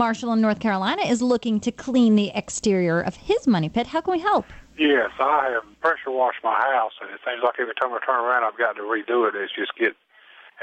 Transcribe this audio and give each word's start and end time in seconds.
Marshall 0.00 0.32
in 0.32 0.40
North 0.40 0.60
Carolina 0.60 1.02
is 1.02 1.20
looking 1.20 1.60
to 1.60 1.70
clean 1.70 2.14
the 2.16 2.32
exterior 2.34 3.02
of 3.02 3.16
his 3.16 3.46
money 3.46 3.68
pit. 3.68 3.86
How 3.86 4.00
can 4.00 4.12
we 4.12 4.18
help? 4.18 4.46
Yes, 4.78 5.10
I 5.20 5.50
have 5.52 5.80
pressure 5.82 6.10
washed 6.10 6.40
my 6.42 6.56
house, 6.56 6.92
and 7.02 7.10
it 7.10 7.20
seems 7.20 7.42
like 7.44 7.60
every 7.60 7.74
time 7.74 7.92
I 7.92 8.00
turn 8.00 8.16
around, 8.16 8.44
I've 8.44 8.56
got 8.56 8.76
to 8.76 8.80
redo 8.80 9.28
it. 9.28 9.34
It's 9.36 9.52
just 9.54 9.76
get 9.76 9.92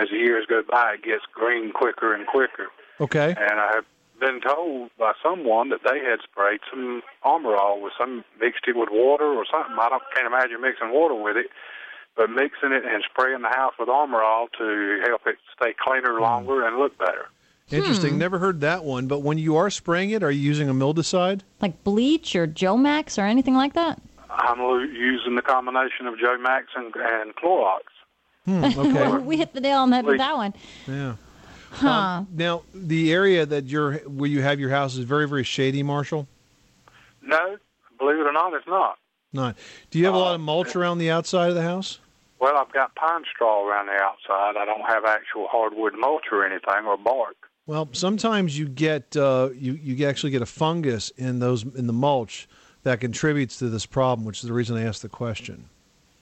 as 0.00 0.08
the 0.08 0.16
years 0.16 0.46
go 0.48 0.62
by, 0.62 0.94
it 0.94 1.04
gets 1.04 1.24
green 1.34 1.70
quicker 1.70 2.14
and 2.14 2.26
quicker. 2.26 2.68
Okay. 2.98 3.36
And 3.36 3.60
I 3.60 3.72
have 3.74 3.84
been 4.18 4.40
told 4.40 4.88
by 4.98 5.12
someone 5.22 5.68
that 5.68 5.80
they 5.84 5.98
had 5.98 6.20
sprayed 6.24 6.60
some 6.72 7.02
Armor 7.22 7.56
All 7.56 7.82
with 7.82 7.92
some 8.00 8.24
mixed 8.40 8.64
it 8.66 8.74
with 8.74 8.88
water 8.90 9.26
or 9.26 9.44
something. 9.52 9.76
I 9.78 9.90
don't 9.90 10.02
can't 10.14 10.26
imagine 10.26 10.62
mixing 10.62 10.92
water 10.96 11.14
with 11.14 11.36
it, 11.36 11.52
but 12.16 12.30
mixing 12.30 12.72
it 12.72 12.88
and 12.88 13.04
spraying 13.04 13.42
the 13.42 13.52
house 13.52 13.74
with 13.78 13.90
Armor 13.90 14.22
All 14.22 14.48
to 14.56 15.02
help 15.04 15.26
it 15.26 15.36
stay 15.60 15.74
cleaner 15.78 16.16
mm. 16.16 16.22
longer 16.22 16.66
and 16.66 16.78
look 16.78 16.96
better. 16.96 17.28
Interesting. 17.70 18.12
Hmm. 18.12 18.18
Never 18.18 18.38
heard 18.38 18.60
that 18.60 18.84
one. 18.84 19.06
But 19.08 19.20
when 19.20 19.38
you 19.38 19.56
are 19.56 19.70
spraying 19.70 20.10
it, 20.10 20.22
are 20.22 20.30
you 20.30 20.40
using 20.40 20.68
a 20.68 20.74
mildewcide? 20.74 21.40
Like 21.60 21.82
bleach 21.82 22.36
or 22.36 22.46
Jomax 22.46 23.18
or 23.18 23.26
anything 23.26 23.54
like 23.54 23.74
that? 23.74 24.00
I'm 24.30 24.60
using 24.92 25.34
the 25.34 25.42
combination 25.42 26.06
of 26.06 26.14
Jomax 26.14 26.64
and, 26.76 26.94
and 26.94 27.34
Clorox. 27.34 27.80
Hmm, 28.44 28.64
okay. 28.78 29.18
we 29.18 29.36
hit 29.36 29.52
the 29.52 29.60
nail 29.60 29.78
on 29.78 29.90
the 29.90 29.96
head 29.96 30.04
with 30.04 30.18
that 30.18 30.36
one. 30.36 30.54
yeah. 30.86 31.16
Huh. 31.72 31.90
Um, 31.90 32.28
now, 32.32 32.62
the 32.72 33.12
area 33.12 33.44
that 33.44 33.66
you're 33.66 33.94
where 33.98 34.30
you 34.30 34.40
have 34.40 34.60
your 34.60 34.70
house 34.70 34.96
is 34.96 35.04
very, 35.04 35.28
very 35.28 35.44
shady, 35.44 35.82
Marshall. 35.82 36.26
No, 37.20 37.56
believe 37.98 38.18
it 38.18 38.26
or 38.26 38.32
not, 38.32 38.54
it's 38.54 38.66
not. 38.66 38.98
Not. 39.32 39.56
Do 39.90 39.98
you 39.98 40.06
have 40.06 40.14
a 40.14 40.18
lot 40.18 40.34
of 40.36 40.40
mulch 40.40 40.76
around 40.76 40.98
the 40.98 41.10
outside 41.10 41.48
of 41.48 41.54
the 41.54 41.62
house? 41.62 41.98
Well, 42.38 42.56
I've 42.56 42.72
got 42.72 42.94
pine 42.94 43.24
straw 43.30 43.66
around 43.66 43.86
the 43.86 44.00
outside. 44.00 44.56
I 44.56 44.64
don't 44.64 44.86
have 44.88 45.04
actual 45.04 45.48
hardwood 45.48 45.94
mulch 45.98 46.24
or 46.30 46.46
anything 46.46 46.86
or 46.86 46.96
bark. 46.96 47.36
Well, 47.66 47.88
sometimes 47.92 48.56
you 48.58 48.68
get 48.68 49.16
uh, 49.16 49.50
you 49.54 49.72
you 49.74 50.06
actually 50.06 50.30
get 50.30 50.42
a 50.42 50.46
fungus 50.46 51.10
in 51.10 51.40
those 51.40 51.64
in 51.64 51.86
the 51.86 51.92
mulch 51.92 52.48
that 52.84 53.00
contributes 53.00 53.58
to 53.58 53.68
this 53.68 53.86
problem, 53.86 54.24
which 54.24 54.38
is 54.42 54.48
the 54.48 54.52
reason 54.52 54.76
I 54.76 54.84
asked 54.84 55.02
the 55.02 55.08
question. 55.08 55.68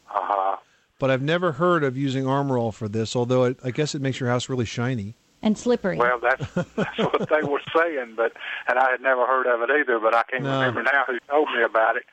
Uh-huh. 0.09 0.57
But 0.99 1.11
I've 1.11 1.21
never 1.23 1.53
heard 1.53 1.85
of 1.85 1.97
using 1.99 2.27
Armor 2.27 2.57
All 2.57 2.73
for 2.73 2.89
this, 2.89 3.15
although 3.15 3.45
it, 3.45 3.59
I 3.63 3.71
guess 3.73 3.95
it 3.95 4.01
makes 4.01 4.19
your 4.19 4.31
house 4.31 4.49
really 4.49 4.65
shiny. 4.65 5.15
And 5.43 5.59
slippery. 5.59 5.99
Well, 5.99 6.19
that's 6.19 6.51
that's 6.77 6.99
what 6.99 7.29
they 7.29 7.47
were 7.47 7.61
saying, 7.77 8.15
but 8.17 8.33
and 8.67 8.79
I 8.79 8.91
had 8.93 9.03
never 9.03 9.27
heard 9.27 9.47
of 9.47 9.61
it 9.61 9.71
either. 9.71 9.99
But 10.01 10.15
I 10.15 10.23
can't 10.23 10.45
No. 10.45 10.53
remember 10.61 10.83
now 10.83 11.05
who 11.07 11.19
told 11.29 11.49
me 11.55 11.63
about 11.63 11.97
it. 11.97 12.05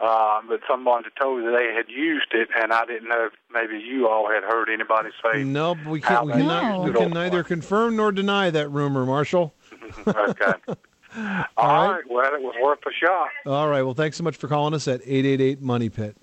Uh, 0.00 0.40
but 0.48 0.60
someone 0.68 1.02
had 1.02 1.12
told 1.20 1.40
me 1.40 1.46
that 1.46 1.56
they 1.58 1.74
had 1.74 1.88
used 1.88 2.32
it, 2.32 2.48
and 2.56 2.72
I 2.72 2.84
didn't 2.86 3.08
know 3.08 3.26
if 3.26 3.32
maybe 3.52 3.82
you 3.82 4.08
all 4.08 4.30
had 4.30 4.44
heard 4.44 4.68
anybody 4.68 5.10
say. 5.24 5.42
No, 5.42 5.74
we 5.86 6.00
can't. 6.00 6.26
We 6.26 6.32
cannot. 6.32 6.84
We 6.84 6.92
can 6.92 7.10
neither 7.10 7.42
confirm 7.42 7.96
nor 7.96 8.12
deny 8.12 8.50
that 8.50 8.68
rumor, 8.68 9.04
Marshall. 9.04 9.54
okay. 10.06 10.52
All 11.56 11.90
right. 11.90 12.04
Well, 12.08 12.34
it 12.34 12.42
was 12.42 12.54
worth 12.62 12.80
a 12.86 12.92
shot. 12.92 13.28
All 13.46 13.68
right. 13.68 13.82
Well, 13.82 13.94
thanks 13.94 14.18
so 14.18 14.24
much 14.24 14.36
for 14.36 14.46
calling 14.46 14.74
us 14.74 14.86
at 14.86 15.00
eight 15.04 15.24
eight 15.24 15.40
eight 15.40 15.60
Money 15.60 15.88
Pit. 15.88 16.16